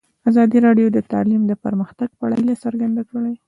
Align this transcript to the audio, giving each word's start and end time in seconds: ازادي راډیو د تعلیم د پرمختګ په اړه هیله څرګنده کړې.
ازادي 0.29 0.57
راډیو 0.67 0.87
د 0.91 0.97
تعلیم 1.11 1.41
د 1.47 1.53
پرمختګ 1.63 2.09
په 2.17 2.23
اړه 2.25 2.35
هیله 2.39 2.55
څرګنده 2.63 3.01
کړې. 3.09 3.33